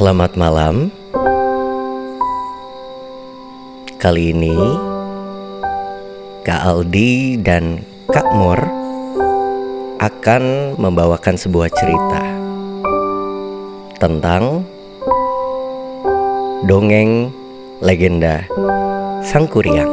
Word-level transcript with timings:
Selamat 0.00 0.32
malam. 0.32 0.88
Kali 4.00 4.32
ini 4.32 4.56
Kak 6.40 6.56
Aldi 6.64 7.36
dan 7.44 7.84
Kak 8.08 8.32
Mor 8.32 8.56
akan 10.00 10.72
membawakan 10.80 11.36
sebuah 11.36 11.68
cerita 11.76 12.24
tentang 14.00 14.64
dongeng 16.64 17.28
legenda 17.84 18.48
Sang 19.20 19.44
Kuryang. 19.44 19.92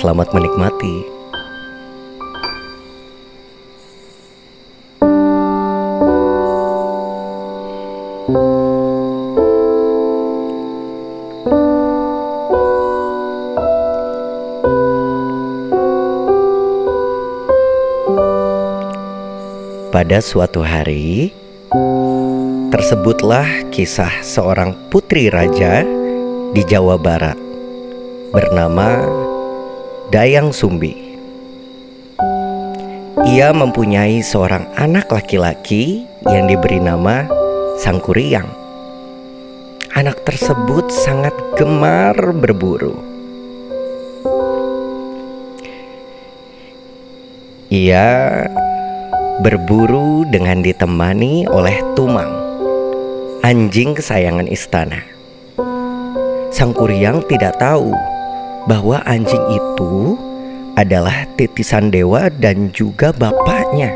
Selamat 0.00 0.32
menikmati. 0.32 1.13
Pada 20.04 20.20
suatu 20.20 20.60
hari, 20.60 21.32
tersebutlah 22.68 23.72
kisah 23.72 24.20
seorang 24.20 24.76
putri 24.92 25.32
raja 25.32 25.80
di 26.52 26.60
Jawa 26.60 27.00
Barat 27.00 27.40
bernama 28.28 29.00
Dayang 30.12 30.52
Sumbi. 30.52 31.16
Ia 33.32 33.56
mempunyai 33.56 34.20
seorang 34.20 34.76
anak 34.76 35.08
laki-laki 35.08 36.04
yang 36.28 36.52
diberi 36.52 36.84
nama 36.84 37.24
Sang 37.80 37.96
Kuryang. 37.96 38.52
Anak 39.96 40.20
tersebut 40.28 40.92
sangat 40.92 41.32
gemar 41.56 42.12
berburu. 42.36 43.00
Ia 47.72 48.44
berburu 49.42 50.22
dengan 50.30 50.62
ditemani 50.62 51.50
oleh 51.50 51.82
Tumang, 51.98 52.30
anjing 53.42 53.98
kesayangan 53.98 54.46
istana. 54.46 55.02
Sang 56.54 56.70
Kuryang 56.70 57.26
tidak 57.26 57.58
tahu 57.58 57.90
bahwa 58.70 59.02
anjing 59.02 59.42
itu 59.50 60.14
adalah 60.78 61.26
titisan 61.34 61.90
dewa 61.90 62.30
dan 62.30 62.70
juga 62.70 63.10
bapaknya. 63.10 63.90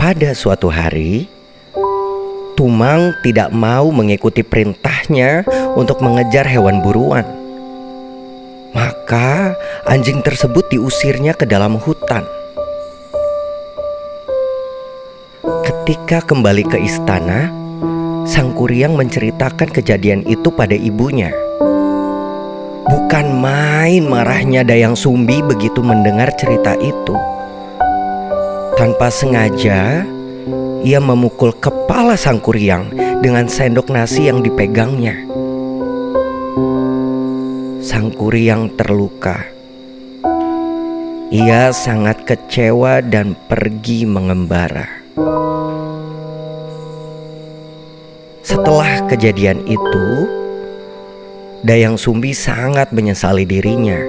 Pada 0.00 0.32
suatu 0.32 0.72
hari, 0.72 1.28
Tumang 2.56 3.12
tidak 3.20 3.52
mau 3.52 3.92
mengikuti 3.92 4.40
perintahnya 4.40 5.44
untuk 5.76 6.00
mengejar 6.00 6.48
hewan 6.48 6.80
buruan 6.80 7.41
maka 8.72 9.52
anjing 9.84 10.24
tersebut 10.24 10.64
diusirnya 10.72 11.36
ke 11.36 11.44
dalam 11.44 11.76
hutan. 11.76 12.24
Ketika 15.62 16.24
kembali 16.24 16.64
ke 16.64 16.78
istana, 16.80 17.52
Sang 18.24 18.54
Kuryang 18.54 18.96
menceritakan 18.96 19.68
kejadian 19.68 20.24
itu 20.24 20.48
pada 20.54 20.78
ibunya. 20.78 21.34
Bukan 22.86 23.26
main 23.38 24.06
marahnya 24.06 24.62
Dayang 24.62 24.94
Sumbi 24.94 25.42
begitu 25.42 25.82
mendengar 25.82 26.30
cerita 26.38 26.78
itu. 26.78 27.14
Tanpa 28.78 29.10
sengaja, 29.10 30.06
ia 30.86 30.98
memukul 31.02 31.52
kepala 31.58 32.14
Sang 32.14 32.38
Kuryang 32.38 32.94
dengan 33.20 33.50
sendok 33.50 33.90
nasi 33.90 34.30
yang 34.30 34.40
dipegangnya 34.40 35.41
sang 37.92 38.08
kuri 38.08 38.48
yang 38.48 38.72
terluka. 38.72 39.44
Ia 41.28 41.76
sangat 41.76 42.24
kecewa 42.24 43.04
dan 43.04 43.36
pergi 43.36 44.08
mengembara. 44.08 44.88
Setelah 48.40 49.04
kejadian 49.12 49.68
itu, 49.68 50.06
Dayang 51.60 52.00
Sumbi 52.00 52.32
sangat 52.32 52.96
menyesali 52.96 53.44
dirinya. 53.44 54.00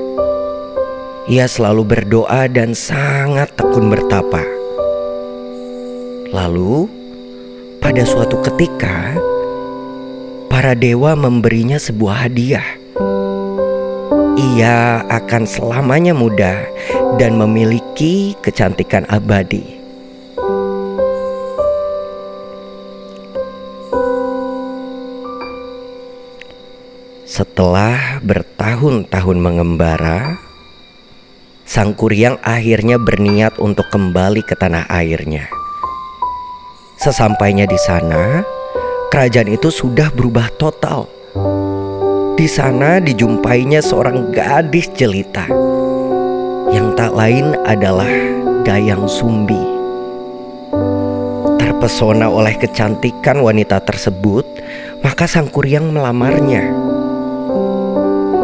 Ia 1.27 1.43
selalu 1.43 1.83
berdoa 1.83 2.47
dan 2.47 2.71
sangat 2.71 3.51
tekun 3.59 3.91
bertapa. 3.91 4.47
Lalu, 6.31 6.87
pada 7.83 8.07
suatu 8.07 8.39
ketika, 8.47 9.19
para 10.47 10.71
dewa 10.71 11.19
memberinya 11.19 11.75
sebuah 11.75 12.31
hadiah 12.31 12.82
ia 14.33 15.05
akan 15.09 15.45
selamanya 15.45 16.17
muda 16.17 16.65
dan 17.21 17.37
memiliki 17.37 18.33
kecantikan 18.41 19.05
abadi. 19.05 19.81
Setelah 27.29 28.21
bertahun-tahun 28.21 29.37
mengembara, 29.41 30.37
Sang 31.65 31.97
Kuryang 31.97 32.37
akhirnya 32.45 33.01
berniat 33.01 33.57
untuk 33.57 33.89
kembali 33.89 34.45
ke 34.45 34.53
tanah 34.53 34.85
airnya. 34.85 35.49
Sesampainya 37.01 37.65
di 37.65 37.79
sana, 37.81 38.45
kerajaan 39.09 39.49
itu 39.49 39.73
sudah 39.73 40.13
berubah 40.13 40.53
total 40.61 41.22
di 42.33 42.49
sana 42.49 42.97
dijumpainya 42.97 43.77
seorang 43.77 44.33
gadis 44.33 44.89
jelita 44.97 45.45
yang 46.73 46.97
tak 46.97 47.13
lain 47.13 47.53
adalah 47.69 48.09
Dayang 48.65 49.05
Sumbi. 49.05 49.59
Terpesona 51.61 52.25
oleh 52.25 52.57
kecantikan 52.57 53.37
wanita 53.37 53.77
tersebut, 53.85 54.47
maka 55.05 55.29
Sang 55.29 55.45
Kuryang 55.45 55.93
melamarnya. 55.93 56.73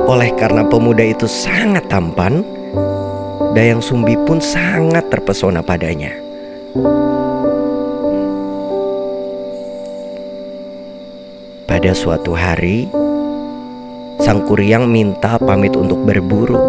Oleh 0.05 0.37
karena 0.37 0.61
pemuda 0.69 1.01
itu 1.01 1.25
sangat 1.25 1.89
tampan, 1.89 2.45
Dayang 3.57 3.81
Sumbi 3.81 4.13
pun 4.29 4.37
sangat 4.37 5.09
terpesona 5.09 5.65
padanya. 5.65 6.13
Pada 11.65 11.95
suatu 11.95 12.37
hari, 12.37 12.89
Sang 14.19 14.43
Kuryang 14.43 14.83
minta 14.91 15.39
pamit 15.39 15.71
untuk 15.79 16.03
berburu. 16.03 16.59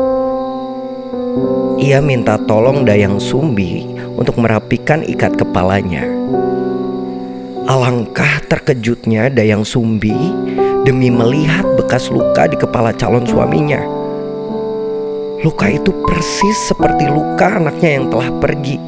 Ia 1.82 1.98
minta 1.98 2.38
tolong 2.46 2.86
Dayang 2.86 3.18
Sumbi 3.18 3.82
untuk 4.14 4.38
merapikan 4.38 5.02
ikat 5.02 5.34
kepalanya. 5.34 6.06
Alangkah 7.66 8.38
terkejutnya 8.46 9.34
Dayang 9.34 9.66
Sumbi 9.66 10.14
demi 10.86 11.10
melihat 11.10 11.66
bekas 11.74 12.06
luka 12.06 12.46
di 12.46 12.54
kepala 12.54 12.94
calon 12.94 13.26
suaminya. 13.26 13.82
Luka 15.42 15.66
itu 15.72 15.90
persis 16.06 16.58
seperti 16.70 17.10
luka 17.10 17.58
anaknya 17.58 17.98
yang 17.98 18.06
telah 18.14 18.30
pergi. 18.38 18.78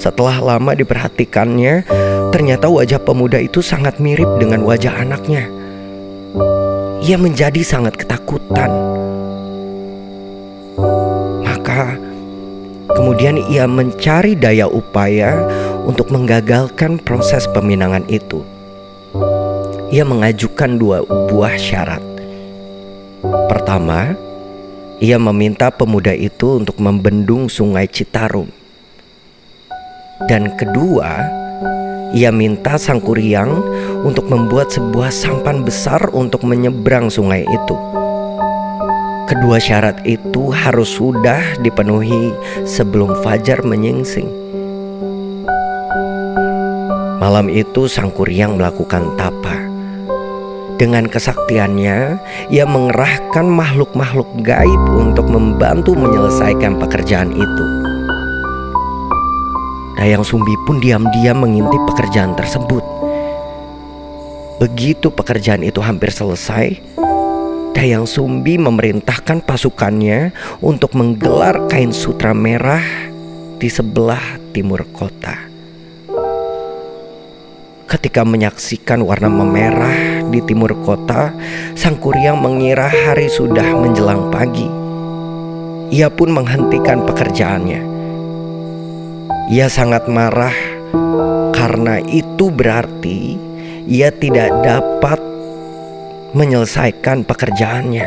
Setelah 0.00 0.40
lama 0.40 0.72
diperhatikannya, 0.72 1.84
ternyata 2.30 2.66
wajah 2.70 3.02
pemuda 3.02 3.38
itu 3.42 3.60
sangat 3.60 3.98
mirip 3.98 4.26
dengan 4.38 4.62
wajah 4.66 5.02
anaknya. 5.02 5.50
Ia 7.02 7.16
menjadi 7.18 7.60
sangat 7.62 7.98
ketakutan. 7.98 8.70
Maka 11.42 11.98
kemudian 12.94 13.38
ia 13.50 13.66
mencari 13.66 14.38
daya 14.38 14.70
upaya 14.70 15.42
untuk 15.84 16.14
menggagalkan 16.14 17.02
proses 17.02 17.44
peminangan 17.50 18.06
itu. 18.06 18.46
Ia 19.90 20.06
mengajukan 20.06 20.78
dua 20.78 21.02
buah 21.04 21.58
syarat. 21.58 22.02
Pertama, 23.50 24.14
ia 25.02 25.18
meminta 25.18 25.68
pemuda 25.68 26.14
itu 26.14 26.62
untuk 26.62 26.78
membendung 26.78 27.50
Sungai 27.50 27.90
Citarum 27.90 28.60
dan 30.28 30.52
kedua, 30.60 31.24
ia 32.10 32.34
minta 32.34 32.74
sang 32.74 32.98
kuryang 32.98 33.62
untuk 34.02 34.26
membuat 34.26 34.74
sebuah 34.74 35.14
sampan 35.14 35.62
besar 35.62 36.10
untuk 36.10 36.42
menyeberang 36.42 37.06
sungai 37.06 37.46
itu. 37.46 37.76
Kedua 39.30 39.62
syarat 39.62 40.02
itu 40.02 40.50
harus 40.50 40.90
sudah 40.98 41.38
dipenuhi 41.62 42.34
sebelum 42.66 43.14
fajar 43.22 43.62
menyingsing. 43.62 44.26
Malam 47.22 47.46
itu 47.46 47.86
sang 47.86 48.10
kuryang 48.10 48.58
melakukan 48.58 49.14
tapa. 49.14 49.70
Dengan 50.80 51.06
kesaktiannya, 51.06 52.18
ia 52.48 52.64
mengerahkan 52.64 53.44
makhluk-makhluk 53.44 54.26
gaib 54.42 54.82
untuk 54.96 55.28
membantu 55.28 55.92
menyelesaikan 55.92 56.80
pekerjaan 56.80 57.30
itu. 57.36 57.79
Dayang 60.00 60.24
Sumbi 60.24 60.56
pun 60.64 60.80
diam-diam 60.80 61.44
mengintip 61.44 61.76
pekerjaan 61.92 62.32
tersebut. 62.32 62.80
Begitu 64.56 65.12
pekerjaan 65.12 65.60
itu 65.60 65.84
hampir 65.84 66.08
selesai, 66.08 66.80
Dayang 67.76 68.08
Sumbi 68.08 68.56
memerintahkan 68.56 69.44
pasukannya 69.44 70.32
untuk 70.64 70.96
menggelar 70.96 71.68
kain 71.68 71.92
sutra 71.92 72.32
merah 72.32 72.80
di 73.60 73.68
sebelah 73.68 74.40
timur 74.56 74.88
kota. 74.88 75.36
Ketika 77.84 78.24
menyaksikan 78.24 79.04
warna 79.04 79.28
memerah 79.28 80.24
di 80.32 80.40
timur 80.48 80.80
kota, 80.80 81.36
sang 81.76 82.00
kuryang 82.00 82.40
mengira 82.40 82.88
hari 82.88 83.28
sudah 83.28 83.68
menjelang 83.76 84.32
pagi. 84.32 84.64
Ia 85.92 86.08
pun 86.08 86.32
menghentikan 86.32 87.04
pekerjaannya. 87.04 87.99
Ia 89.50 89.66
sangat 89.66 90.06
marah 90.06 90.54
karena 91.50 91.98
itu 92.06 92.54
berarti 92.54 93.34
ia 93.82 94.14
tidak 94.14 94.46
dapat 94.62 95.18
menyelesaikan 96.38 97.26
pekerjaannya 97.26 98.06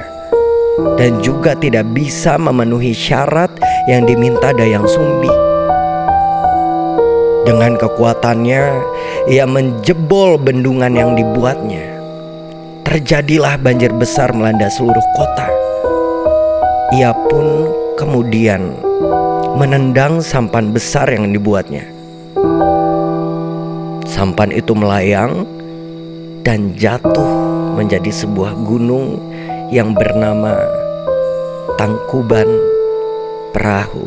dan 0.95 1.19
juga 1.19 1.51
tidak 1.60 1.84
bisa 1.92 2.40
memenuhi 2.40 2.95
syarat 2.95 3.51
yang 3.92 4.07
diminta 4.07 4.56
Dayang 4.56 4.88
Sumbi. 4.88 5.28
Dengan 7.44 7.75
kekuatannya, 7.75 8.63
ia 9.28 9.44
menjebol 9.44 10.40
bendungan 10.40 10.95
yang 10.95 11.12
dibuatnya. 11.12 11.92
Terjadilah 12.88 13.60
banjir 13.60 13.92
besar 13.92 14.31
melanda 14.31 14.72
seluruh 14.72 15.04
kota. 15.19 15.51
Ia 16.95 17.12
pun 17.28 17.68
kemudian 18.00 18.93
menendang 19.53 20.17
sampan 20.17 20.73
besar 20.73 21.05
yang 21.13 21.29
dibuatnya. 21.29 21.85
Sampan 24.09 24.50
itu 24.50 24.73
melayang 24.73 25.45
dan 26.41 26.73
jatuh 26.73 27.29
menjadi 27.77 28.09
sebuah 28.09 28.57
gunung 28.65 29.21
yang 29.69 29.94
bernama 29.94 30.57
Tangkuban 31.77 32.50
Perahu. 33.53 34.05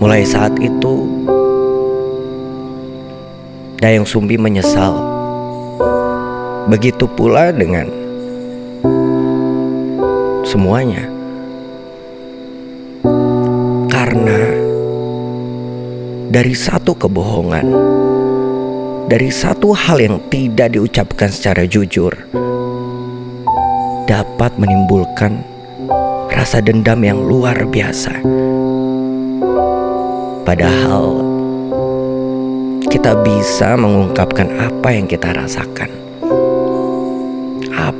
Mulai 0.00 0.24
saat 0.24 0.56
itu, 0.56 1.04
Dayang 3.76 4.08
Sumbi 4.08 4.40
menyesal. 4.40 4.96
Begitu 6.72 7.04
pula 7.12 7.52
dengan 7.52 8.07
semuanya. 10.48 11.04
Karena 13.92 14.40
dari 16.32 16.56
satu 16.56 16.96
kebohongan, 16.96 17.68
dari 19.12 19.28
satu 19.28 19.76
hal 19.76 20.00
yang 20.00 20.16
tidak 20.32 20.72
diucapkan 20.72 21.28
secara 21.28 21.68
jujur, 21.68 22.16
dapat 24.08 24.56
menimbulkan 24.56 25.44
rasa 26.32 26.64
dendam 26.64 27.04
yang 27.04 27.20
luar 27.20 27.68
biasa. 27.68 28.24
Padahal 30.48 31.20
kita 32.88 33.12
bisa 33.20 33.76
mengungkapkan 33.76 34.48
apa 34.56 34.96
yang 34.96 35.04
kita 35.04 35.28
rasakan. 35.36 36.07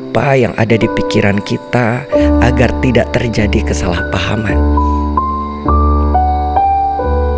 Apa 0.08 0.40
yang 0.40 0.56
ada 0.56 0.72
di 0.72 0.88
pikiran 0.88 1.37
kita 1.44 2.08
agar 2.40 2.72
tidak 2.81 3.12
terjadi 3.12 3.60
kesalahpahaman. 3.60 4.56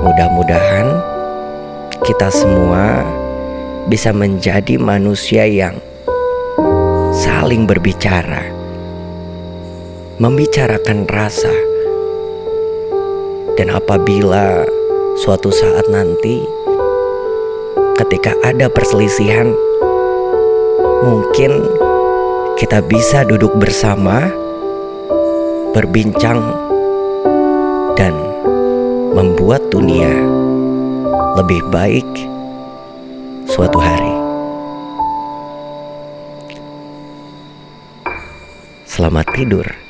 Mudah-mudahan 0.06 1.02
kita 2.06 2.30
semua 2.30 3.02
bisa 3.90 4.14
menjadi 4.14 4.78
manusia 4.78 5.50
yang 5.50 5.82
saling 7.10 7.66
berbicara, 7.66 8.46
membicarakan 10.22 11.10
rasa, 11.10 11.50
dan 13.58 13.74
apabila 13.74 14.62
suatu 15.18 15.50
saat 15.50 15.90
nanti 15.90 16.38
ketika 17.98 18.30
ada 18.46 18.70
perselisihan 18.70 19.58
mungkin 21.02 21.89
kita 22.60 22.84
bisa 22.84 23.24
duduk 23.24 23.56
bersama 23.56 24.28
berbincang 25.72 26.44
dan 27.96 28.12
membuat 29.16 29.64
dunia 29.72 30.12
lebih 31.40 31.64
baik 31.72 32.04
suatu 33.48 33.80
hari. 33.80 34.12
Selamat 38.84 39.24
tidur. 39.32 39.89